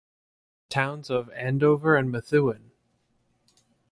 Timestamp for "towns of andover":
0.69-1.95